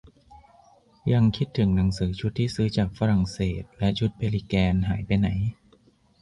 [1.13, 5.29] ยังคิดถึงหนังสือชุดที่ซื้อจากฝรั่งเศสและชุดเพลิแกน หายไปไหน